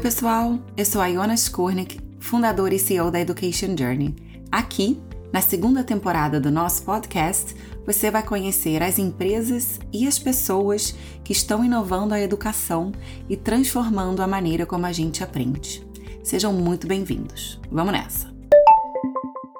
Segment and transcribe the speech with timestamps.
[0.00, 0.58] pessoal!
[0.78, 4.16] Eu sou a Iona Skurnik, fundadora e CEO da Education Journey.
[4.50, 4.98] Aqui,
[5.30, 7.54] na segunda temporada do nosso podcast,
[7.84, 12.92] você vai conhecer as empresas e as pessoas que estão inovando a educação
[13.28, 15.86] e transformando a maneira como a gente aprende.
[16.24, 17.60] Sejam muito bem-vindos.
[17.70, 18.34] Vamos nessa!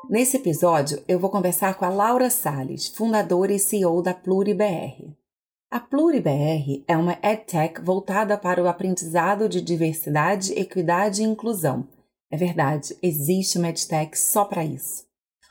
[0.08, 5.19] Nesse episódio, eu vou conversar com a Laura Sales, fundadora e CEO da PluriBR.
[5.72, 11.86] A PluriBR é uma EdTech voltada para o aprendizado de diversidade, equidade e inclusão.
[12.28, 15.04] É verdade, existe uma EdTech só para isso.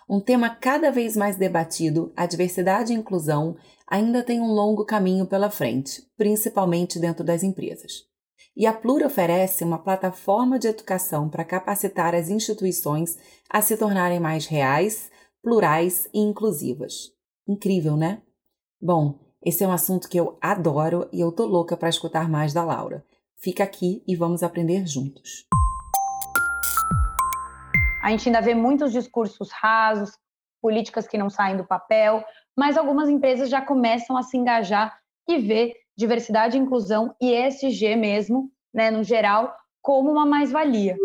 [0.09, 3.55] Um tema cada vez mais debatido, a diversidade e inclusão
[3.87, 8.03] ainda tem um longo caminho pela frente, principalmente dentro das empresas.
[8.57, 13.17] E a Pluri oferece uma plataforma de educação para capacitar as instituições
[13.49, 15.09] a se tornarem mais reais,
[15.41, 17.13] plurais e inclusivas.
[17.47, 18.21] Incrível, né?
[18.81, 22.53] Bom, esse é um assunto que eu adoro e eu tô louca para escutar mais
[22.53, 23.05] da Laura.
[23.37, 25.45] Fica aqui e vamos aprender juntos.
[28.03, 30.11] A gente ainda vê muitos discursos rasos,
[30.61, 32.23] políticas que não saem do papel,
[32.57, 38.51] mas algumas empresas já começam a se engajar e ver diversidade inclusão e ESG mesmo,
[38.73, 40.97] né, no geral, como uma mais-valia.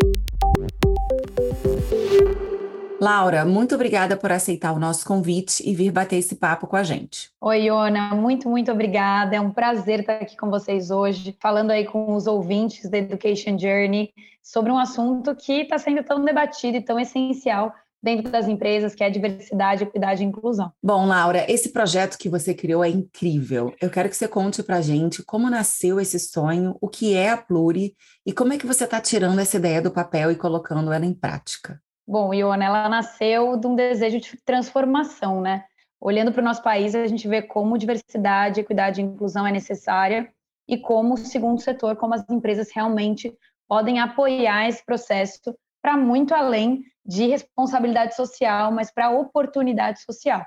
[2.99, 6.83] Laura, muito obrigada por aceitar o nosso convite e vir bater esse papo com a
[6.83, 7.29] gente.
[7.41, 9.35] Oi, Iona, muito, muito obrigada.
[9.35, 13.57] É um prazer estar aqui com vocês hoje, falando aí com os ouvintes da Education
[13.57, 18.93] Journey sobre um assunto que está sendo tão debatido e tão essencial dentro das empresas,
[18.93, 20.71] que é a diversidade, equidade e inclusão.
[20.81, 23.73] Bom, Laura, esse projeto que você criou é incrível.
[23.81, 27.31] Eu quero que você conte para a gente como nasceu esse sonho, o que é
[27.31, 30.93] a Pluri e como é que você está tirando essa ideia do papel e colocando
[30.93, 31.81] ela em prática.
[32.07, 35.65] Bom, Iona, ela nasceu de um desejo de transformação, né?
[35.99, 40.31] Olhando para o nosso país, a gente vê como diversidade, equidade e inclusão é necessária
[40.67, 43.35] e como o segundo setor, como as empresas realmente
[43.67, 50.45] podem apoiar esse processo para muito além de responsabilidade social, mas para oportunidade social.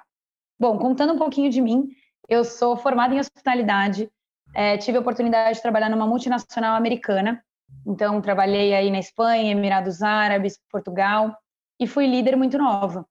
[0.59, 1.89] Bom, contando um pouquinho de mim,
[2.29, 4.11] eu sou formada em hospitalidade,
[4.55, 7.43] é, tive a oportunidade de trabalhar numa multinacional americana,
[7.87, 11.37] então trabalhei aí na Espanha, Emirados Árabes, Portugal,
[11.79, 13.07] e fui líder muito nova.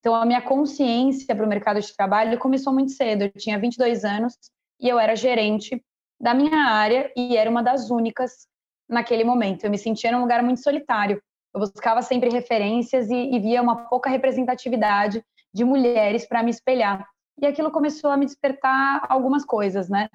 [0.00, 3.24] Então, a minha consciência para o mercado de trabalho começou muito cedo.
[3.24, 4.34] Eu tinha 22 anos
[4.80, 5.82] e eu era gerente
[6.20, 8.46] da minha área e era uma das únicas
[8.88, 9.64] naquele momento.
[9.64, 11.20] Eu me sentia num lugar muito solitário.
[11.52, 17.06] Eu buscava sempre referências e, e via uma pouca representatividade de mulheres para me espelhar.
[17.40, 20.08] E aquilo começou a me despertar algumas coisas, né?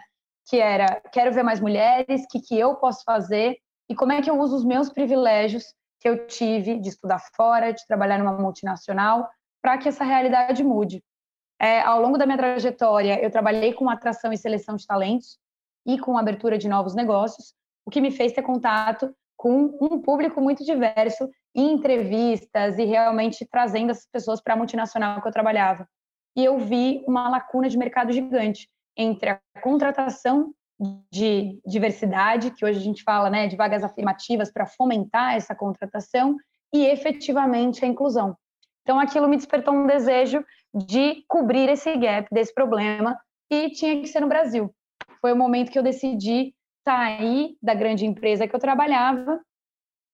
[0.47, 3.57] Que era, quero ver mais mulheres, o que, que eu posso fazer
[3.89, 5.65] e como é que eu uso os meus privilégios
[6.01, 9.29] que eu tive de estudar fora, de trabalhar numa multinacional,
[9.61, 11.03] para que essa realidade mude.
[11.61, 15.37] É, ao longo da minha trajetória, eu trabalhei com atração e seleção de talentos
[15.85, 17.53] e com abertura de novos negócios,
[17.85, 23.47] o que me fez ter contato com um público muito diverso em entrevistas e realmente
[23.49, 25.87] trazendo essas pessoas para a multinacional que eu trabalhava.
[26.35, 28.67] E eu vi uma lacuna de mercado gigante
[28.97, 30.51] entre a contratação
[31.11, 36.37] de diversidade, que hoje a gente fala né, de vagas afirmativas para fomentar essa contratação,
[36.73, 38.35] e efetivamente a inclusão.
[38.81, 40.43] Então, aquilo me despertou um desejo
[40.73, 44.73] de cobrir esse gap, desse problema, e tinha que ser no Brasil.
[45.19, 46.55] Foi o momento que eu decidi
[46.87, 49.39] sair da grande empresa que eu trabalhava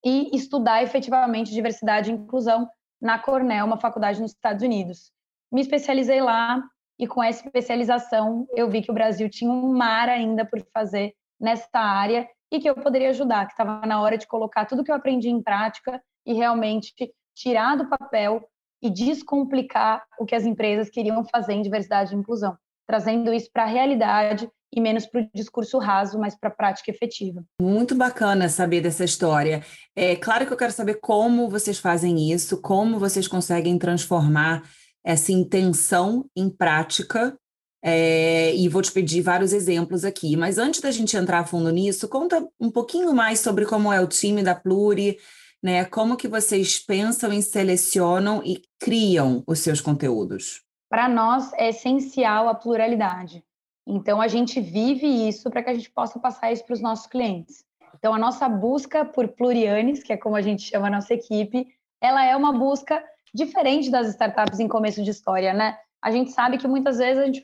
[0.03, 2.67] e estudar efetivamente diversidade e inclusão
[3.01, 5.11] na Cornell, uma faculdade nos Estados Unidos.
[5.51, 6.61] Me especializei lá,
[6.99, 11.13] e com essa especialização eu vi que o Brasil tinha um mar ainda por fazer
[11.39, 14.91] nessa área e que eu poderia ajudar, que estava na hora de colocar tudo que
[14.91, 16.93] eu aprendi em prática e realmente
[17.35, 18.47] tirar do papel
[18.81, 23.63] e descomplicar o que as empresas queriam fazer em diversidade e inclusão, trazendo isso para
[23.63, 27.43] a realidade e menos para o discurso raso, mas para a prática efetiva.
[27.61, 29.63] Muito bacana saber dessa história.
[29.95, 34.63] É claro que eu quero saber como vocês fazem isso, como vocês conseguem transformar
[35.07, 37.40] essa intenção em prática.
[37.81, 40.35] É, e vou te pedir vários exemplos aqui.
[40.35, 44.01] Mas antes da gente entrar a fundo nisso, conta um pouquinho mais sobre como é
[44.01, 45.18] o time da Pluri,
[45.63, 45.86] né?
[45.86, 50.62] Como que vocês pensam e selecionam e criam os seus conteúdos?
[50.89, 53.42] Para nós é essencial a pluralidade.
[53.88, 57.07] Então a gente vive isso para que a gente possa passar isso para os nossos
[57.07, 57.63] clientes.
[57.98, 61.65] Então a nossa busca por plurianes, que é como a gente chama a nossa equipe,
[62.01, 63.01] ela é uma busca
[63.38, 65.78] diferente das startups em começo de história, né?
[66.04, 67.42] A gente sabe que muitas vezes a gente,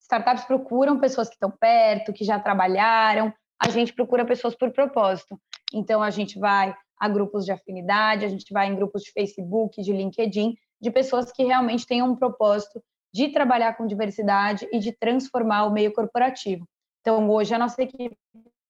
[0.00, 5.36] startups procuram pessoas que estão perto, que já trabalharam, a gente procura pessoas por propósito.
[5.74, 9.82] Então a gente vai a grupos de afinidade, a gente vai em grupos de Facebook,
[9.82, 12.80] de LinkedIn, de pessoas que realmente tenham um propósito
[13.12, 16.64] de trabalhar com diversidade e de transformar o meio corporativo.
[17.00, 18.16] Então hoje a nossa equipe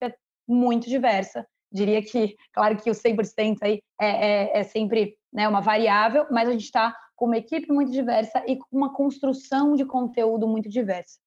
[0.03, 0.15] é
[0.49, 5.61] muito diversa diria que, claro que o 100% aí é, é, é sempre né, uma
[5.61, 9.85] variável, mas a gente está com uma equipe muito diversa e com uma construção de
[9.85, 11.19] conteúdo muito diversa.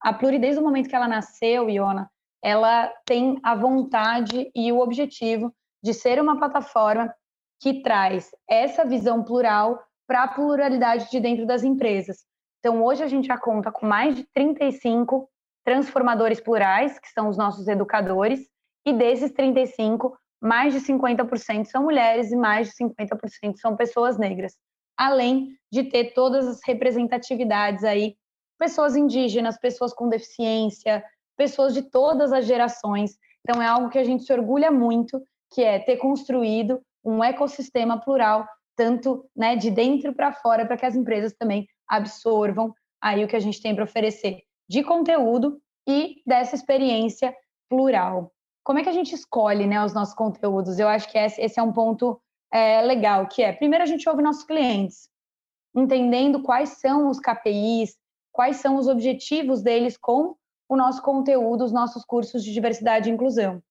[0.00, 2.10] A Pluri, desde o momento que ela nasceu, Iona,
[2.42, 7.14] ela tem a vontade e o objetivo de ser uma plataforma
[7.60, 12.24] que traz essa visão plural para a pluralidade de dentro das empresas.
[12.58, 15.28] Então, hoje a gente já conta com mais de 35
[15.64, 18.40] transformadores plurais, que são os nossos educadores,
[18.84, 24.56] e desses 35, mais de 50% são mulheres e mais de 50% são pessoas negras.
[24.96, 28.16] Além de ter todas as representatividades aí,
[28.58, 31.02] pessoas indígenas, pessoas com deficiência,
[31.36, 33.16] pessoas de todas as gerações.
[33.40, 38.00] Então é algo que a gente se orgulha muito, que é ter construído um ecossistema
[38.00, 38.46] plural,
[38.76, 43.36] tanto né, de dentro para fora, para que as empresas também absorvam aí o que
[43.36, 47.34] a gente tem para oferecer de conteúdo e dessa experiência
[47.68, 48.32] plural
[48.64, 50.78] como é que a gente escolhe né, os nossos conteúdos?
[50.78, 52.20] Eu acho que esse é um ponto
[52.52, 55.08] é, legal, que é, primeiro a gente ouve nossos clientes,
[55.74, 57.96] entendendo quais são os KPIs,
[58.30, 60.36] quais são os objetivos deles com
[60.68, 63.62] o nosso conteúdo, os nossos cursos de diversidade e inclusão.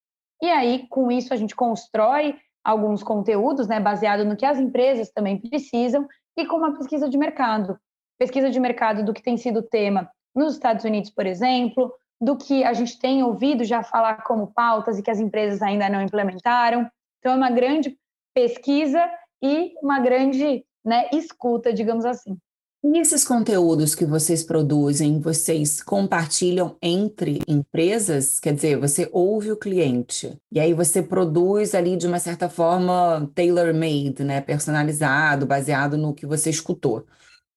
[0.41, 5.11] E aí, com isso, a gente constrói alguns conteúdos, né, baseado no que as empresas
[5.11, 7.79] também precisam e com uma pesquisa de mercado.
[8.19, 11.91] Pesquisa de mercado do que tem sido tema nos Estados Unidos, por exemplo,
[12.21, 15.89] do que a gente tem ouvido já falar como pautas e que as empresas ainda
[15.89, 16.87] não implementaram.
[17.17, 17.97] Então, é uma grande
[18.33, 19.03] pesquisa
[19.43, 22.37] e uma grande né, escuta, digamos assim.
[22.83, 28.39] E esses conteúdos que vocês produzem, vocês compartilham entre empresas?
[28.39, 33.29] Quer dizer, você ouve o cliente e aí você produz ali de uma certa forma
[33.35, 34.41] tailor-made, né?
[34.41, 37.05] Personalizado, baseado no que você escutou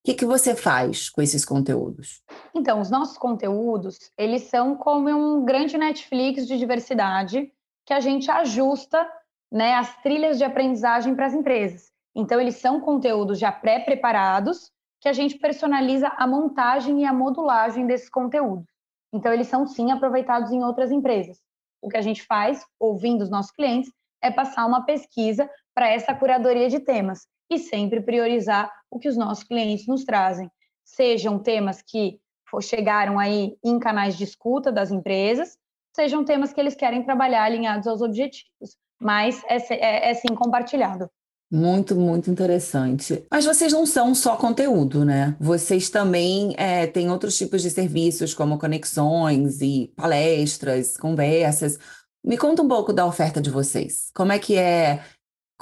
[0.05, 2.23] que, que você faz com esses conteúdos?
[2.55, 7.51] Então, os nossos conteúdos, eles são como um grande Netflix de diversidade
[7.87, 9.11] que a gente ajusta
[9.51, 11.91] né, as trilhas de aprendizagem para as empresas.
[12.15, 14.71] Então, eles são conteúdos já pré-preparados
[15.01, 18.69] que a gente personaliza a montagem e a modulagem desses conteúdos.
[19.11, 21.39] Então, eles são sim aproveitados em outras empresas.
[21.81, 23.91] O que a gente faz, ouvindo os nossos clientes,
[24.23, 29.17] é passar uma pesquisa para essa curadoria de temas e sempre priorizar o que os
[29.17, 30.51] nossos clientes nos trazem,
[30.85, 32.19] sejam temas que
[32.61, 35.57] chegaram aí em canais de escuta das empresas,
[35.95, 41.09] sejam temas que eles querem trabalhar alinhados aos objetivos, mas é, é, é sim compartilhado.
[41.51, 43.25] Muito, muito interessante.
[43.31, 45.37] Mas vocês não são só conteúdo, né?
[45.39, 51.79] Vocês também é, têm outros tipos de serviços, como conexões e palestras, conversas.
[52.25, 54.11] Me conta um pouco da oferta de vocês.
[54.15, 55.05] Como é que é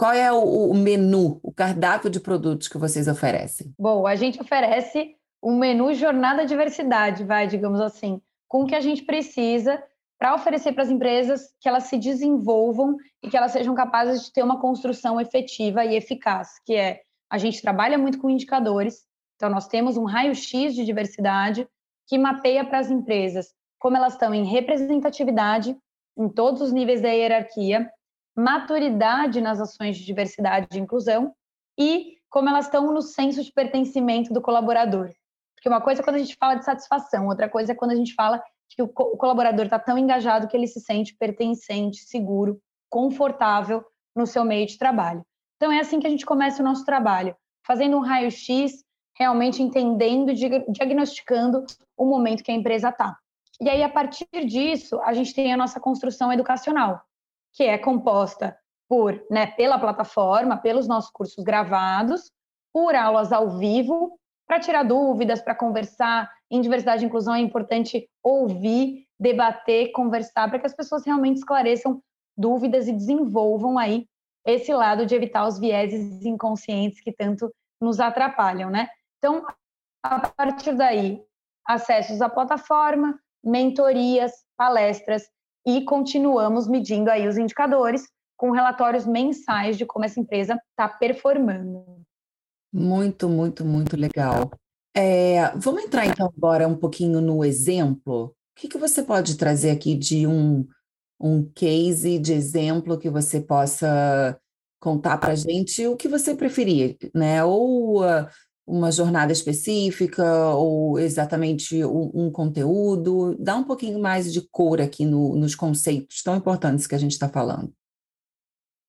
[0.02, 3.72] qual é o, o menu, o cardápio de produtos que vocês oferecem?
[3.78, 8.80] Bom, a gente oferece um menu jornada diversidade, vai, digamos assim, com o que a
[8.80, 9.80] gente precisa
[10.18, 14.32] para oferecer para as empresas que elas se desenvolvam e que elas sejam capazes de
[14.32, 19.04] ter uma construção efetiva e eficaz, que é a gente trabalha muito com indicadores,
[19.36, 21.64] então nós temos um raio-x de diversidade
[22.08, 25.76] que mapeia para as empresas como elas estão em representatividade
[26.18, 27.88] em todos os níveis da hierarquia,
[28.36, 31.34] maturidade nas ações de diversidade e inclusão
[31.78, 35.10] e como elas estão no senso de pertencimento do colaborador.
[35.54, 37.96] Porque uma coisa é quando a gente fala de satisfação, outra coisa é quando a
[37.96, 43.84] gente fala que o colaborador está tão engajado que ele se sente pertencente, seguro, confortável
[44.16, 45.24] no seu meio de trabalho.
[45.56, 48.82] Então é assim que a gente começa o nosso trabalho, fazendo um raio-x,
[49.14, 50.34] realmente entendendo e
[50.70, 51.64] diagnosticando
[51.96, 53.16] o momento que a empresa está.
[53.60, 57.00] E aí, a partir disso, a gente tem a nossa construção educacional,
[57.52, 58.56] que é composta
[58.88, 62.30] por, né, pela plataforma, pelos nossos cursos gravados,
[62.72, 66.30] por aulas ao vivo, para tirar dúvidas, para conversar.
[66.50, 72.02] Em diversidade e inclusão é importante ouvir, debater, conversar, para que as pessoas realmente esclareçam
[72.36, 74.06] dúvidas e desenvolvam aí
[74.44, 78.88] esse lado de evitar os vieses inconscientes que tanto nos atrapalham, né?
[79.18, 79.46] Então,
[80.02, 81.22] a partir daí,
[81.66, 85.30] acessos à plataforma, mentorias, palestras
[85.66, 91.84] e continuamos medindo aí os indicadores com relatórios mensais de como essa empresa está performando.
[92.72, 94.50] Muito, muito, muito legal.
[94.94, 98.24] É, vamos entrar então agora um pouquinho no exemplo.
[98.24, 100.66] O que, que você pode trazer aqui de um,
[101.20, 104.38] um case de exemplo que você possa
[104.80, 107.44] contar para a gente o que você preferir, né?
[107.44, 108.26] Ou uh,
[108.66, 113.36] uma jornada específica ou exatamente um, um, conteúdo?
[113.38, 117.12] Dá um pouquinho mais de cor aqui no, nos conceitos tão importantes que a gente
[117.12, 117.72] está falando.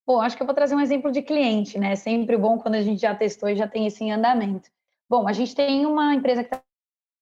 [0.06, 1.94] Bom, acho que eu vou trazer um exemplo de cliente, né?
[1.94, 4.70] É sempre bom quando a gente já testou e já tem isso em andamento.
[5.10, 6.58] Bom, a gente tem uma empresa que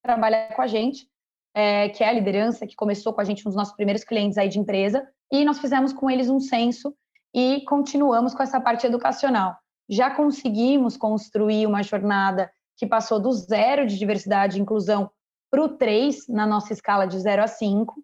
[0.04, 1.08] trabalha com a gente,
[1.54, 4.50] é, que é a liderança, que começou com a gente nos nossos primeiros clientes aí
[4.50, 6.96] de empresa, e nós fizemos com eles um censo
[7.34, 9.56] e continuamos com essa parte educacional.
[9.92, 15.12] Já conseguimos construir uma jornada que passou do zero de diversidade e inclusão
[15.52, 18.02] para o 3 na nossa escala de 0 a 5,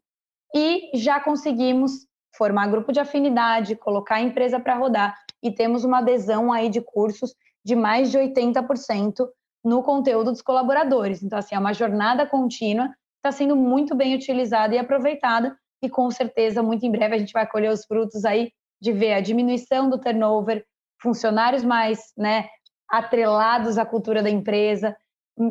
[0.53, 5.99] e já conseguimos formar grupo de afinidade, colocar a empresa para rodar e temos uma
[5.99, 9.27] adesão aí de cursos de mais de 80%
[9.63, 11.23] no conteúdo dos colaboradores.
[11.23, 16.09] Então, assim, é uma jornada contínua, está sendo muito bem utilizada e aproveitada, e com
[16.09, 18.51] certeza, muito em breve, a gente vai colher os frutos aí
[18.81, 20.65] de ver a diminuição do turnover,
[21.01, 22.47] funcionários mais né,
[22.89, 24.95] atrelados à cultura da empresa,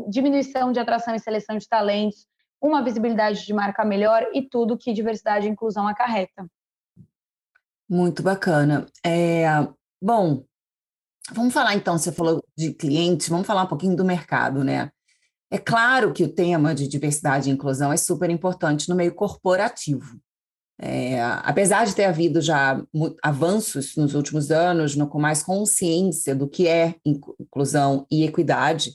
[0.08, 2.26] diminuição de atração e seleção de talentos,
[2.60, 6.46] uma visibilidade de marca melhor e tudo que diversidade e inclusão acarreta.
[7.88, 8.86] Muito bacana.
[9.04, 9.46] É,
[10.02, 10.44] bom,
[11.32, 14.90] vamos falar então, você falou de clientes, vamos falar um pouquinho do mercado, né?
[15.48, 20.20] É claro que o tema de diversidade e inclusão é super importante no meio corporativo.
[20.78, 22.82] É, apesar de ter havido já
[23.22, 28.92] avanços nos últimos anos, no, com mais consciência do que é inclusão e equidade,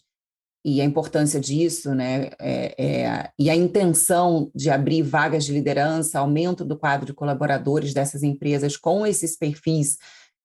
[0.64, 6.20] e a importância disso, né, é, é, e a intenção de abrir vagas de liderança,
[6.20, 9.98] aumento do quadro de colaboradores dessas empresas com esses perfis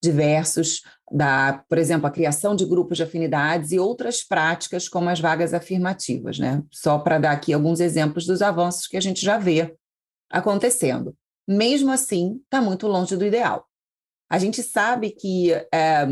[0.03, 5.21] diversos, da, por exemplo, a criação de grupos de afinidades e outras práticas como as
[5.21, 6.63] vagas afirmativas, né?
[6.71, 9.75] Só para dar aqui alguns exemplos dos avanços que a gente já vê
[10.31, 11.15] acontecendo.
[11.47, 13.67] Mesmo assim, está muito longe do ideal.
[14.29, 16.09] A gente sabe que é,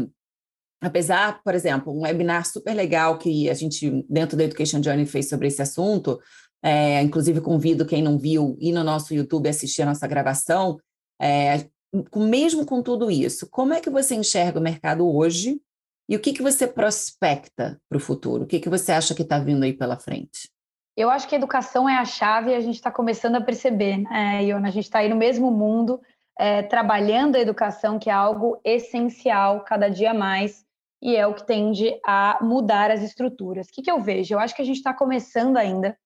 [0.80, 5.28] apesar, por exemplo, um webinar super legal que a gente, dentro da Education Journey, fez
[5.28, 6.20] sobre esse assunto,
[6.62, 10.78] é, inclusive convido quem não viu ir no nosso YouTube assistir a nossa gravação,
[11.20, 11.68] é,
[12.16, 15.60] mesmo com tudo isso, como é que você enxerga o mercado hoje
[16.08, 18.44] e o que, que você prospecta para o futuro?
[18.44, 20.50] O que, que você acha que está vindo aí pela frente?
[20.96, 23.98] Eu acho que a educação é a chave e a gente está começando a perceber,
[23.98, 24.68] né, Iona?
[24.68, 26.00] A gente está aí no mesmo mundo,
[26.38, 30.64] é, trabalhando a educação, que é algo essencial cada dia mais
[31.02, 33.68] e é o que tende a mudar as estruturas.
[33.68, 34.34] O que, que eu vejo?
[34.34, 35.98] Eu acho que a gente está começando ainda,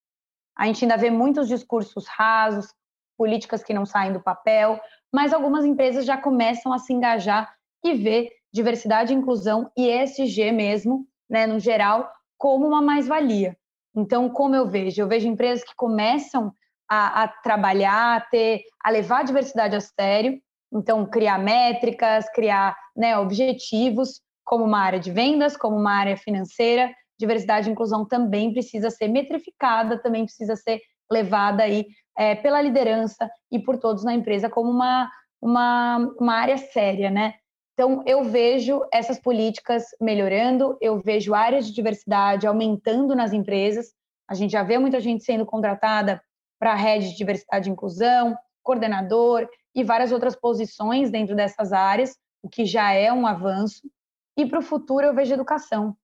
[0.57, 2.73] a gente ainda vê muitos discursos rasos,
[3.17, 4.79] políticas que não saem do papel,
[5.13, 7.53] mas algumas empresas já começam a se engajar
[7.83, 13.55] e ver diversidade inclusão e ESG mesmo, né, no geral, como uma mais-valia.
[13.99, 15.01] Então, como eu vejo?
[15.01, 16.53] Eu vejo empresas que começam
[16.89, 20.39] a, a trabalhar, a, ter, a levar a diversidade a sério,
[20.73, 26.91] então criar métricas, criar né, objetivos, como uma área de vendas, como uma área financeira,
[27.19, 30.79] diversidade e inclusão também precisa ser metrificada, também precisa ser
[31.11, 31.85] levada aí
[32.17, 37.33] é, pela liderança e por todos na empresa como uma, uma, uma área séria, né?
[37.79, 43.93] Então, eu vejo essas políticas melhorando, eu vejo áreas de diversidade aumentando nas empresas.
[44.27, 46.21] A gente já vê muita gente sendo contratada
[46.59, 52.17] para a rede de diversidade e inclusão, coordenador e várias outras posições dentro dessas áreas,
[52.43, 53.89] o que já é um avanço.
[54.35, 55.95] E para o futuro eu vejo educação.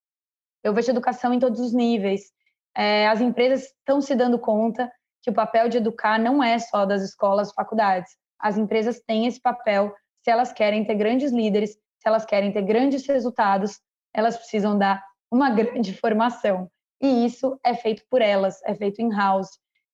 [0.64, 2.32] Eu vejo educação em todos os níveis.
[2.74, 4.90] É, as empresas estão se dando conta
[5.20, 8.16] que o papel de educar não é só das escolas, faculdades.
[8.40, 9.94] As empresas têm esse papel
[10.26, 13.80] se elas querem ter grandes líderes, se elas querem ter grandes resultados,
[14.12, 16.68] elas precisam dar uma grande formação.
[17.00, 19.50] E isso é feito por elas, é feito in-house.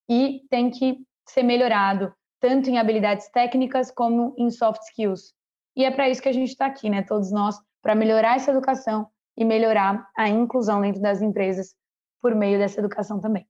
[0.08, 0.96] E tem que
[1.28, 5.34] ser melhorado, tanto em habilidades técnicas como em soft skills.
[5.76, 7.02] E é para isso que a gente está aqui, né?
[7.02, 11.74] Todos nós para melhorar essa educação e melhorar a inclusão dentro das empresas
[12.22, 13.46] por meio dessa educação também.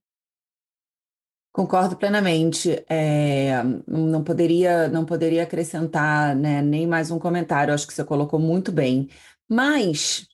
[1.53, 2.85] Concordo plenamente.
[2.89, 7.75] É, não poderia não poderia acrescentar né, nem mais um comentário.
[7.75, 9.09] Acho que você colocou muito bem.
[9.49, 10.27] Mas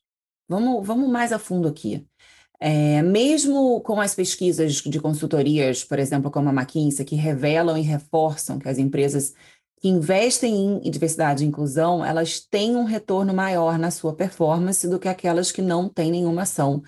[0.48, 2.06] vamos, vamos mais a fundo aqui.
[2.60, 7.82] É, mesmo com as pesquisas de consultorias, por exemplo, como a McKinsey, que revelam e
[7.82, 9.34] reforçam que as empresas
[9.80, 14.98] que investem em diversidade e inclusão, elas têm um retorno maior na sua performance do
[14.98, 16.82] que aquelas que não têm nenhuma ação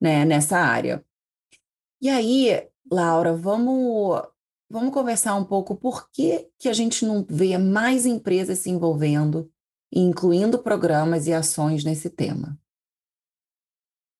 [0.00, 1.04] né, nessa área.
[2.00, 4.22] E aí, Laura, vamos,
[4.70, 9.50] vamos conversar um pouco por que, que a gente não vê mais empresas se envolvendo
[9.92, 12.58] incluindo programas e ações nesse tema?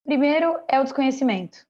[0.04, 1.66] Primeiro é o desconhecimento.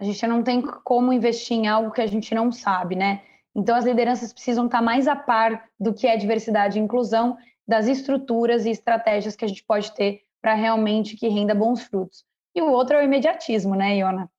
[0.00, 3.22] A gente não tem como investir em algo que a gente não sabe, né?
[3.54, 7.36] Então, as lideranças precisam estar mais a par do que é diversidade e inclusão,
[7.68, 12.24] das estruturas e estratégias que a gente pode ter para realmente que renda bons frutos.
[12.54, 14.30] E o outro é o imediatismo, né, Iona?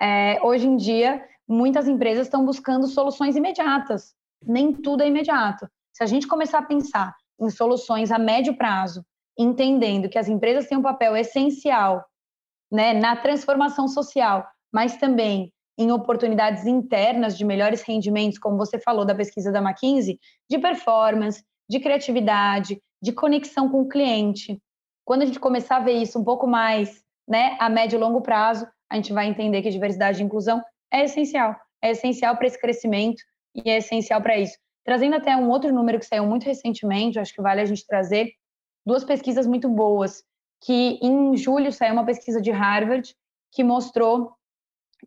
[0.00, 4.14] É, hoje em dia, muitas empresas estão buscando soluções imediatas.
[4.46, 5.68] Nem tudo é imediato.
[5.92, 9.04] Se a gente começar a pensar em soluções a médio prazo,
[9.36, 12.04] entendendo que as empresas têm um papel essencial
[12.70, 19.04] né, na transformação social, mas também em oportunidades internas de melhores rendimentos, como você falou
[19.04, 24.60] da pesquisa da McKinsey, de performance, de criatividade, de conexão com o cliente.
[25.04, 28.20] Quando a gente começar a ver isso um pouco mais né, a médio e longo
[28.20, 31.56] prazo, a gente vai entender que diversidade e inclusão é essencial.
[31.82, 33.22] É essencial para esse crescimento
[33.54, 34.56] e é essencial para isso.
[34.84, 38.32] Trazendo até um outro número que saiu muito recentemente, acho que vale a gente trazer
[38.84, 40.22] duas pesquisas muito boas,
[40.62, 43.14] que em julho saiu uma pesquisa de Harvard
[43.52, 44.32] que mostrou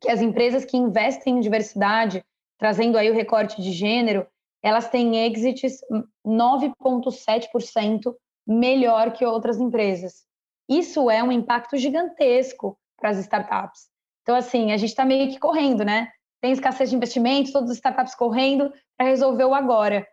[0.02, 2.24] que as empresas que investem em diversidade,
[2.58, 4.28] trazendo aí o recorte de gênero,
[4.62, 5.80] elas têm exits
[6.25, 8.16] 9,7%
[8.48, 10.25] melhor que outras empresas.
[10.70, 13.93] Isso é um impacto gigantesco para as startups.
[14.24, 16.10] Então, assim, a gente está meio que correndo, né?
[16.42, 20.08] Tem escassez de investimentos, todas as startups correndo para resolver o agora.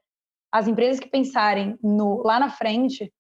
[0.52, 3.12] As empresas que pensarem no lá na frente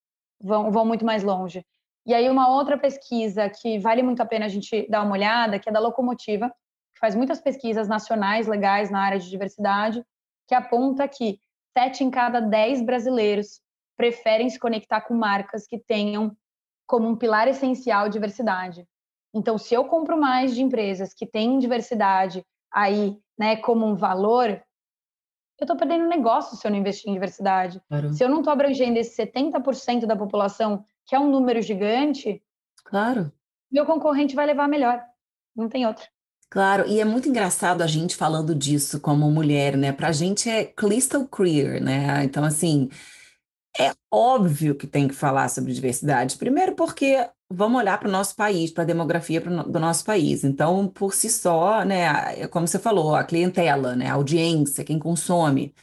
[0.42, 1.64] vão, vão muito mais longe.
[2.06, 5.58] E aí, uma outra pesquisa que vale muito a pena a gente dar uma olhada,
[5.58, 6.48] que é da Locomotiva,
[6.94, 10.04] que faz muitas pesquisas nacionais legais na área de diversidade,
[10.48, 11.38] que aponta que
[11.76, 13.60] sete em cada dez brasileiros
[13.96, 16.36] preferem se conectar com marcas que tenham
[16.86, 18.84] como um pilar essencial diversidade.
[19.34, 24.48] Então, se eu compro mais de empresas que têm diversidade aí, né, como um valor,
[25.60, 27.80] eu estou perdendo negócio se eu não investir em diversidade.
[27.88, 28.12] Claro.
[28.12, 32.42] Se eu não estou abrangendo esse 70% da população, que é um número gigante,
[32.84, 33.32] claro.
[33.70, 35.02] meu concorrente vai levar melhor.
[35.54, 36.06] Não tem outra.
[36.48, 39.92] Claro, e é muito engraçado a gente falando disso como mulher, né?
[39.92, 42.24] Pra gente é crystal clear, né?
[42.24, 42.88] Então, assim,
[43.78, 46.36] é óbvio que tem que falar sobre diversidade.
[46.36, 50.44] Primeiro, porque vamos olhar para o nosso país, para a demografia do nosso país.
[50.44, 55.74] Então, por si só, né, como você falou, a clientela, né, a audiência, quem consome,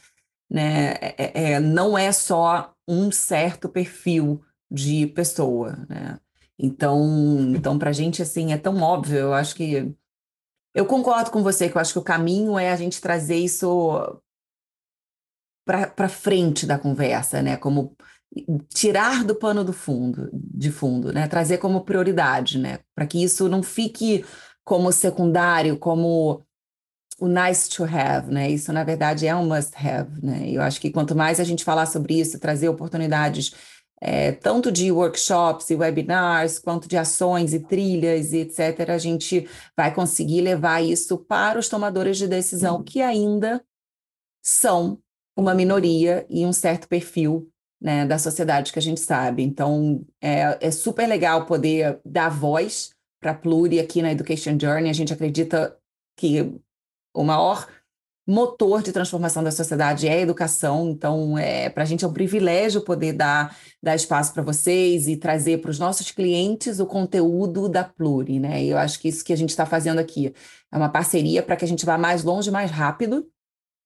[0.50, 6.18] né, é, é, é não é só um certo perfil de pessoa, né?
[6.58, 9.18] Então, então para a gente assim é tão óbvio.
[9.18, 9.94] Eu acho que
[10.74, 14.20] eu concordo com você que eu acho que o caminho é a gente trazer isso
[15.64, 17.56] para frente da conversa, né?
[17.56, 17.94] Como
[18.72, 21.26] tirar do pano do fundo, de fundo, né?
[21.28, 22.80] Trazer como prioridade, né?
[22.94, 24.24] Para que isso não fique
[24.64, 26.44] como secundário, como
[27.18, 28.50] o nice to have, né?
[28.50, 30.48] Isso na verdade é um must have, né?
[30.50, 33.52] Eu acho que quanto mais a gente falar sobre isso, trazer oportunidades
[34.00, 39.48] é, tanto de workshops e webinars, quanto de ações e trilhas e etc., a gente
[39.76, 43.60] vai conseguir levar isso para os tomadores de decisão que ainda
[44.40, 45.00] são
[45.36, 49.42] uma minoria e um certo perfil né, da sociedade que a gente sabe.
[49.42, 54.90] Então, é, é super legal poder dar voz para a Pluri aqui na Education Journey.
[54.90, 55.76] A gente acredita
[56.16, 56.54] que
[57.14, 57.68] o maior
[58.26, 60.90] motor de transformação da sociedade é a educação.
[60.90, 65.16] Então, é, para a gente é um privilégio poder dar, dar espaço para vocês e
[65.16, 68.38] trazer para os nossos clientes o conteúdo da Pluri.
[68.38, 68.64] Né?
[68.64, 70.34] E eu acho que isso que a gente está fazendo aqui
[70.70, 73.26] é uma parceria para que a gente vá mais longe, mais rápido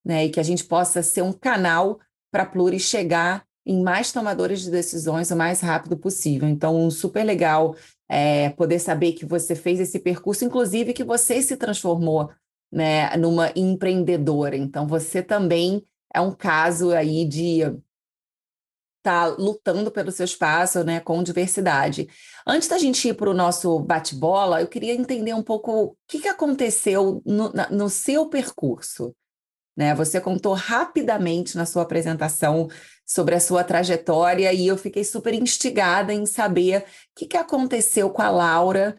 [0.04, 2.00] né, e que a gente possa ser um canal
[2.32, 6.48] para a Pluri chegar em mais tomadores de decisões o mais rápido possível.
[6.48, 7.76] Então, super legal
[8.08, 12.30] é, poder saber que você fez esse percurso, inclusive que você se transformou
[12.70, 14.56] né, numa empreendedora.
[14.56, 17.62] Então, você também é um caso aí de
[19.02, 22.08] tá lutando pelo seu espaço, né, com diversidade.
[22.46, 26.20] Antes da gente ir para o nosso bate-bola, eu queria entender um pouco o que,
[26.20, 29.12] que aconteceu no, no seu percurso.
[29.76, 29.94] Né?
[29.94, 32.68] Você contou rapidamente na sua apresentação
[33.04, 36.84] sobre a sua trajetória e eu fiquei super instigada em saber o
[37.16, 38.96] que, que aconteceu com a Laura,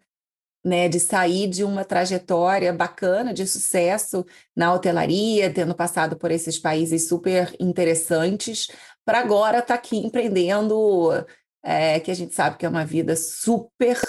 [0.64, 6.58] né, de sair de uma trajetória bacana, de sucesso na hotelaria, tendo passado por esses
[6.58, 8.70] países super interessantes,
[9.04, 11.10] para agora estar tá aqui empreendendo,
[11.62, 14.00] é, que a gente sabe que é uma vida super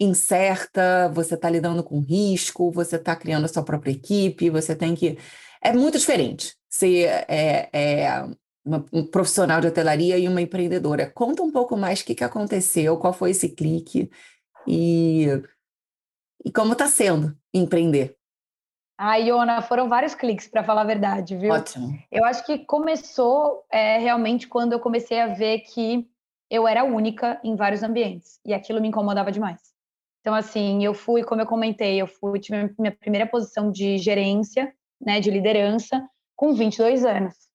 [0.00, 4.94] incerta, você está lidando com risco, você está criando a sua própria equipe, você tem
[4.94, 5.18] que
[5.62, 8.28] é muito diferente ser é, é,
[8.68, 11.10] uma, um profissional de hotelaria e uma empreendedora.
[11.10, 14.10] Conta um pouco mais o que, que aconteceu, qual foi esse clique
[14.66, 15.26] e,
[16.44, 18.14] e como está sendo empreender.
[18.98, 21.52] Ah, Iona, foram vários cliques, para falar a verdade, viu?
[21.52, 21.96] Ótimo.
[22.10, 26.06] Eu acho que começou é, realmente quando eu comecei a ver que
[26.50, 29.60] eu era única em vários ambientes, e aquilo me incomodava demais.
[30.20, 34.72] Então, assim, eu fui, como eu comentei, eu fui, tive minha primeira posição de gerência,
[35.00, 36.04] né, de liderança
[36.34, 37.47] com 22 anos.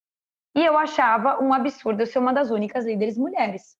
[0.55, 3.75] E eu achava um absurdo eu ser uma das únicas líderes mulheres.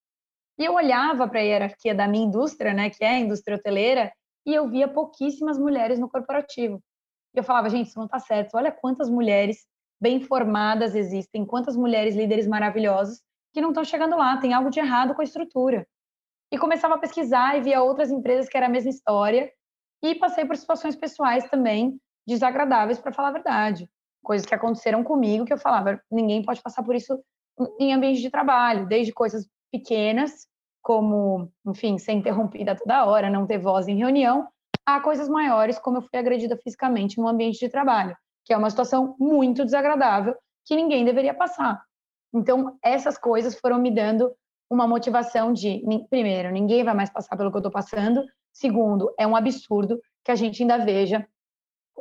[0.58, 4.12] E eu olhava para a hierarquia da minha indústria, né, que é a indústria hoteleira,
[4.46, 6.82] e eu via pouquíssimas mulheres no corporativo.
[7.34, 8.56] E eu falava, gente, isso não está certo.
[8.56, 9.66] Olha quantas mulheres
[10.02, 13.22] bem formadas existem, quantas mulheres líderes maravilhosas
[13.54, 15.88] que não estão chegando lá, tem algo de errado com a estrutura.
[16.52, 19.52] E começava a pesquisar e via outras empresas que era a mesma história,
[20.04, 23.90] e passei por situações pessoais também, desagradáveis, para falar a verdade.
[24.24, 27.20] Coisas que aconteceram comigo que eu falava, ninguém pode passar por isso
[27.80, 30.48] em ambiente de trabalho, desde coisas pequenas,
[30.82, 34.48] como, enfim, ser interrompida toda hora, não ter voz em reunião,
[34.86, 38.70] a coisas maiores, como eu fui agredida fisicamente no ambiente de trabalho, que é uma
[38.70, 41.82] situação muito desagradável que ninguém deveria passar.
[42.34, 44.34] Então, essas coisas foram me dando
[44.70, 49.26] uma motivação de, primeiro, ninguém vai mais passar pelo que eu estou passando, segundo, é
[49.26, 51.26] um absurdo que a gente ainda veja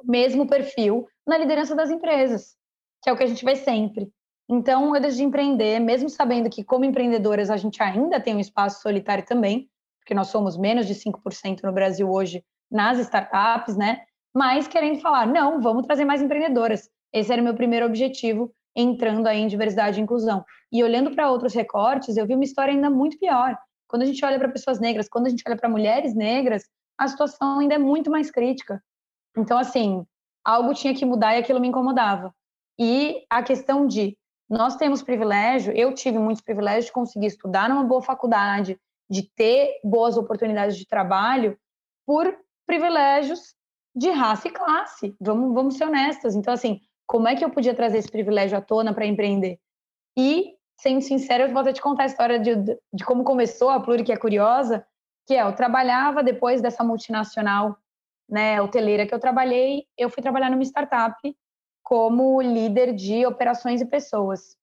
[0.05, 2.57] mesmo perfil na liderança das empresas,
[3.03, 4.11] que é o que a gente vê sempre.
[4.49, 8.83] Então, eu decidi empreender, mesmo sabendo que, como empreendedoras, a gente ainda tem um espaço
[8.83, 9.69] solitário também,
[10.01, 14.03] porque nós somos menos de 5% no Brasil hoje nas startups, né?
[14.35, 16.89] Mas querendo falar, não, vamos trazer mais empreendedoras.
[17.13, 20.45] Esse era o meu primeiro objetivo, entrando aí em diversidade e inclusão.
[20.73, 23.57] E olhando para outros recortes, eu vi uma história ainda muito pior.
[23.87, 26.65] Quando a gente olha para pessoas negras, quando a gente olha para mulheres negras,
[26.99, 28.83] a situação ainda é muito mais crítica.
[29.37, 30.05] Então, assim,
[30.45, 32.35] algo tinha que mudar e aquilo me incomodava.
[32.79, 34.17] E a questão de
[34.49, 38.79] nós temos privilégio, eu tive muitos privilégios de conseguir estudar numa boa faculdade,
[39.11, 41.57] de ter boas oportunidades de trabalho,
[42.07, 43.55] por privilégios
[43.95, 45.15] de raça e classe.
[45.21, 46.35] Vamos, vamos ser honestas.
[46.35, 49.59] Então, assim, como é que eu podia trazer esse privilégio à tona para empreender?
[50.17, 52.55] E, sendo sincera, eu vou até te contar a história de,
[52.93, 54.85] de como começou a Pluri, que é curiosa,
[55.27, 57.77] que é, eu trabalhava depois dessa multinacional
[58.29, 61.17] né, hoteleira que eu trabalhei, eu fui trabalhar numa startup
[61.83, 64.57] como líder de operações e pessoas.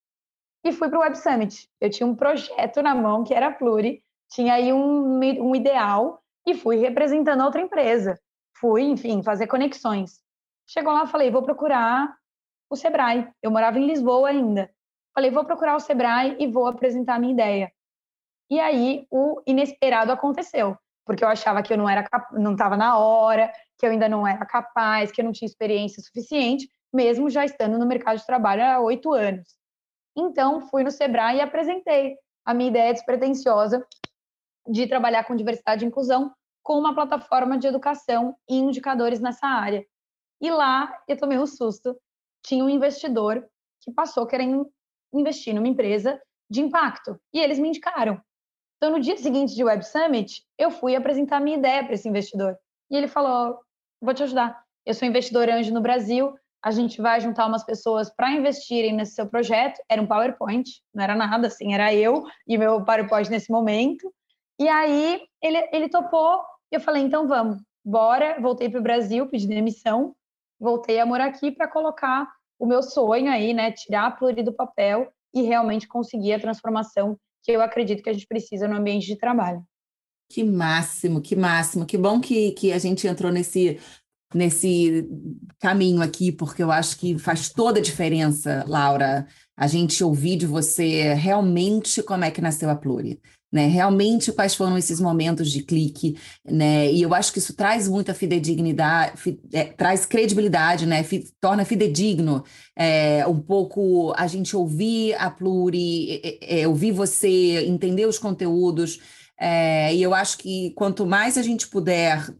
[0.63, 1.69] E fui para o Web Summit.
[1.79, 6.21] Eu tinha um projeto na mão que era a Pluri, tinha aí um, um ideal
[6.45, 8.19] e fui representando outra empresa.
[8.59, 10.19] Fui, enfim, fazer conexões.
[10.67, 12.15] Chegou lá, falei, vou procurar
[12.69, 13.27] o Sebrae.
[13.41, 14.69] Eu morava em Lisboa ainda.
[15.13, 17.71] Falei, vou procurar o Sebrae e vou apresentar a minha ideia.
[18.49, 20.77] E aí o inesperado aconteceu,
[21.09, 24.27] porque eu achava que eu não era não estava na hora, que eu ainda não
[24.27, 28.63] era capaz, que eu não tinha experiência suficiente, mesmo já estando no mercado de trabalho
[28.63, 29.57] há oito anos.
[30.15, 33.83] Então fui no Sebrae e apresentei a minha ideia despretensiosa
[34.67, 39.83] de trabalhar com diversidade e inclusão com uma plataforma de educação e indicadores nessa área.
[40.39, 41.99] E lá eu tomei um susto.
[42.45, 43.43] Tinha um investidor
[43.81, 44.71] que passou querendo
[45.11, 48.21] investir numa empresa de impacto e eles me indicaram.
[48.79, 52.57] Então, no dia seguinte de Web Summit, eu fui apresentar minha ideia para esse investidor.
[52.89, 53.59] E ele falou:
[54.01, 54.63] Vou te ajudar.
[54.85, 56.33] Eu sou investidor anjo no Brasil.
[56.63, 59.81] A gente vai juntar umas pessoas para investirem nesse seu projeto.
[59.89, 64.13] Era um PowerPoint, não era nada assim, era eu e meu PowerPoint nesse momento.
[64.57, 66.41] E aí ele, ele topou.
[66.71, 68.39] E eu falei: Então vamos, bora.
[68.39, 70.15] Voltei para o Brasil, pedi demissão.
[70.57, 73.73] Voltei a morar aqui para colocar o meu sonho aí, né?
[73.73, 78.13] Tirar a Pluri do papel e realmente conseguir a transformação que eu acredito que a
[78.13, 79.63] gente precisa no ambiente de trabalho.
[80.31, 81.85] Que máximo, que máximo.
[81.85, 83.79] Que bom que, que a gente entrou nesse,
[84.33, 85.09] nesse
[85.59, 90.45] caminho aqui, porque eu acho que faz toda a diferença, Laura, a gente ouvir de
[90.45, 93.19] você realmente como é que nasceu a Pluri.
[93.51, 96.91] Né, realmente quais foram esses momentos de clique, né?
[96.91, 101.03] E eu acho que isso traz muita fidedignidade, fi, é, traz credibilidade, né?
[101.41, 102.43] Torna fidedigno
[102.77, 108.99] é, um pouco a gente ouvir a Pluri, é, é ouvir você, entender os conteúdos.
[109.39, 112.31] É, e eu acho que quanto mais a gente puder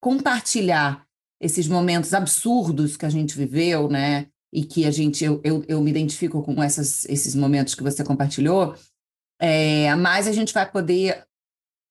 [0.00, 1.06] compartilhar
[1.40, 4.26] esses momentos absurdos que a gente viveu, né?
[4.52, 8.02] E que a gente, eu, eu, eu me identifico com essas, esses momentos que você
[8.02, 8.74] compartilhou,
[9.38, 11.24] é, mas a gente vai poder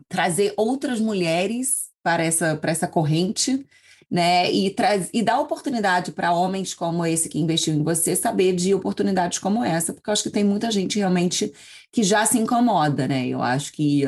[0.08, 3.66] trazer outras mulheres para essa, para essa corrente,
[4.10, 4.52] né?
[4.52, 8.74] E, traz, e dar oportunidade para homens como esse que investiu em você saber de
[8.74, 11.52] oportunidades como essa, porque eu acho que tem muita gente realmente
[11.92, 13.28] que já se incomoda, né?
[13.28, 14.04] Eu acho que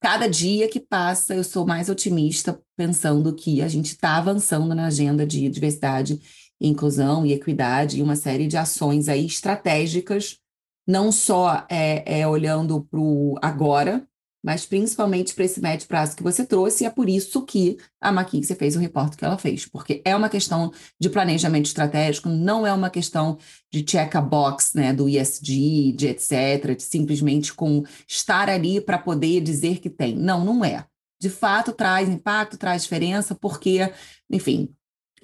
[0.00, 4.86] cada dia que passa eu sou mais otimista pensando que a gente está avançando na
[4.86, 6.20] agenda de diversidade,
[6.60, 10.38] inclusão e equidade e uma série de ações aí estratégicas
[10.86, 14.06] não só é, é olhando para o agora,
[14.46, 18.10] mas principalmente para esse médio prazo que você trouxe, e é por isso que a
[18.10, 22.64] McKinsey fez o reporte que ela fez, porque é uma questão de planejamento estratégico, não
[22.64, 23.38] é uma questão
[23.72, 28.98] de check a box, né, do ESG, de etc, de simplesmente com estar ali para
[28.98, 30.14] poder dizer que tem.
[30.14, 30.86] Não, não é.
[31.20, 33.92] De fato, traz impacto, traz diferença, porque,
[34.30, 34.72] enfim,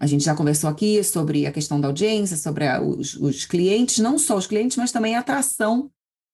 [0.03, 3.99] a gente já conversou aqui sobre a questão da audiência, sobre a, os, os, clientes,
[4.01, 5.89] não só os clientes, mas também a atração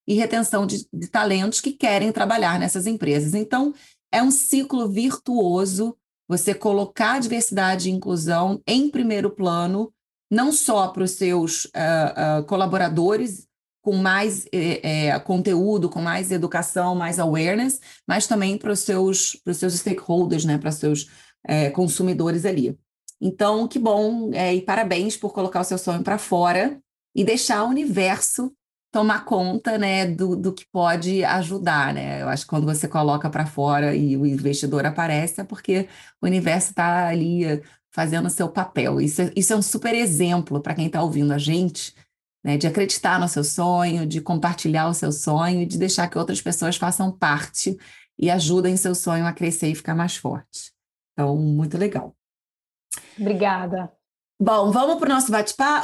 [0.07, 3.35] e retenção de, de talentos que querem trabalhar nessas empresas.
[3.35, 3.71] Então,
[4.11, 5.95] é um ciclo virtuoso
[6.27, 9.93] você colocar a diversidade e inclusão em primeiro plano,
[10.31, 13.47] não só para os seus uh, uh, colaboradores
[13.83, 19.35] com mais é, é, conteúdo, com mais educação, mais awareness, mas também para os seus,
[19.43, 21.07] para os seus stakeholders, né, para os seus
[21.45, 22.75] é, consumidores ali.
[23.21, 26.79] Então, que bom é, e parabéns por colocar o seu sonho para fora
[27.15, 28.53] e deixar o universo
[28.91, 31.93] tomar conta né, do, do que pode ajudar.
[31.93, 32.21] Né?
[32.21, 35.87] Eu acho que quando você coloca para fora e o investidor aparece, é porque
[36.21, 37.43] o universo está ali
[37.91, 38.99] fazendo o seu papel.
[39.01, 41.93] Isso é, isso é um super exemplo para quem está ouvindo a gente,
[42.43, 46.17] né, de acreditar no seu sonho, de compartilhar o seu sonho e de deixar que
[46.17, 47.77] outras pessoas façam parte
[48.17, 50.71] e ajudem seu sonho a crescer e ficar mais forte.
[51.13, 52.15] Então, muito legal.
[53.19, 53.91] Obrigada.
[54.41, 55.31] Bom, vamos para o nosso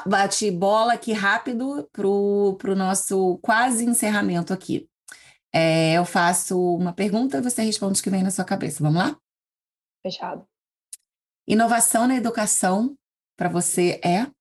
[0.08, 4.90] bate-bola aqui rápido para o nosso quase encerramento aqui.
[5.54, 8.82] É, eu faço uma pergunta e você responde o que vem na sua cabeça.
[8.82, 9.20] Vamos lá?
[10.02, 10.48] Fechado.
[11.48, 12.98] Inovação na educação
[13.38, 14.32] para você é?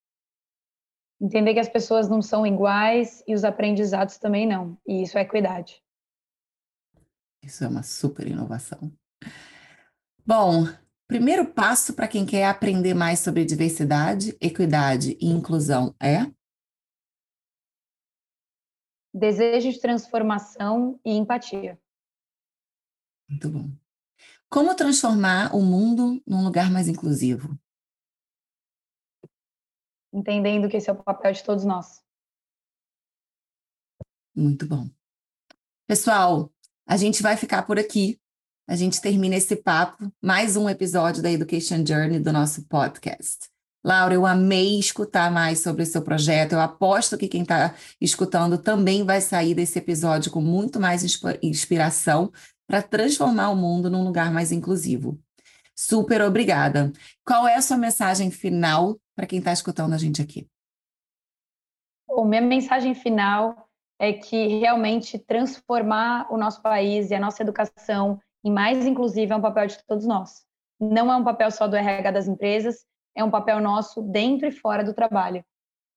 [1.21, 4.79] Entender que as pessoas não são iguais e os aprendizados também não.
[4.87, 5.83] E isso é equidade.
[7.43, 8.93] Isso é uma super inovação.
[10.25, 10.67] Bom,
[11.07, 16.33] primeiro passo para quem quer aprender mais sobre diversidade, equidade e inclusão é?
[19.13, 21.81] Desejo de transformação e empatia.
[23.29, 23.71] Muito bom.
[24.49, 27.59] Como transformar o mundo num lugar mais inclusivo?
[30.13, 32.05] Entendendo que esse é o papel de todos nós.
[34.35, 34.89] Muito bom.
[35.87, 36.53] Pessoal,
[36.87, 38.21] a gente vai ficar por aqui.
[38.67, 43.51] A gente termina esse papo, mais um episódio da Education Journey do nosso podcast.
[43.85, 46.53] Laura, eu amei escutar mais sobre o seu projeto.
[46.53, 51.05] Eu aposto que quem está escutando também vai sair desse episódio com muito mais
[51.43, 52.33] inspiração
[52.67, 55.21] para transformar o mundo num lugar mais inclusivo.
[55.77, 56.91] Super obrigada.
[57.23, 60.49] Qual é a sua mensagem final para quem está escutando a gente aqui?
[62.09, 68.19] Bom, minha mensagem final é que realmente transformar o nosso país e a nossa educação
[68.45, 70.45] em mais inclusiva é um papel de todos nós.
[70.81, 72.85] Não é um papel só do RH das empresas,
[73.17, 75.45] é um papel nosso dentro e fora do trabalho.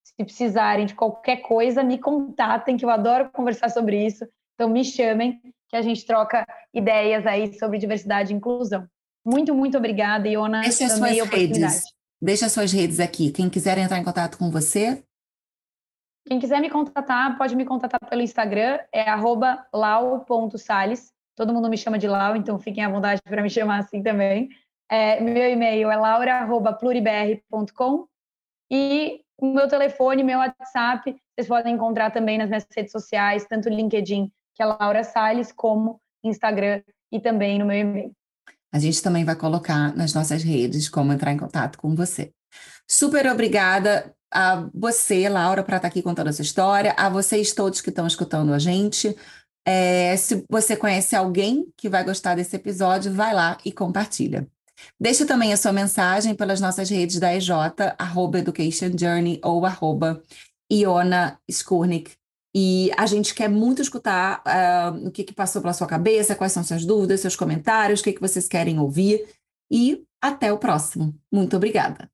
[0.03, 4.25] Se precisarem de qualquer coisa, me contatem, que eu adoro conversar sobre isso.
[4.53, 8.87] Então, me chamem, que a gente troca ideias aí sobre diversidade e inclusão.
[9.25, 10.61] Muito, muito obrigada, Iona.
[10.61, 11.83] Deixa as suas redes.
[12.21, 13.31] Deixa as suas redes aqui.
[13.31, 15.03] Quem quiser entrar em contato com você,
[16.27, 19.05] quem quiser me contatar, pode me contatar pelo Instagram, é
[19.73, 21.13] lau.sales.
[21.37, 24.49] Todo mundo me chama de Lau, então fiquem à vontade para me chamar assim também.
[24.89, 28.07] É, meu e-mail é laura.pluribr.com
[28.71, 33.69] e o meu telefone, meu WhatsApp, vocês podem encontrar também nas minhas redes sociais, tanto
[33.69, 38.11] LinkedIn, que é Laura Salles, como Instagram e também no meu e-mail.
[38.73, 42.31] A gente também vai colocar nas nossas redes como entrar em contato com você.
[42.87, 47.79] Super obrigada a você, Laura, para estar tá aqui contando essa história, a vocês todos
[47.79, 49.15] que estão escutando a gente.
[49.69, 54.47] É, se você conhece alguém que vai gostar desse episódio, vai lá e compartilha.
[54.97, 57.49] Deixe também a sua mensagem pelas nossas redes da EJ,
[57.97, 60.23] arroba Education Journey ou arroba
[60.71, 62.15] Iona Skurnik.
[62.55, 66.53] E a gente quer muito escutar uh, o que, que passou pela sua cabeça, quais
[66.53, 69.27] são suas dúvidas, seus comentários, o que, que vocês querem ouvir.
[69.69, 71.13] E até o próximo.
[71.29, 72.09] Muito obrigada.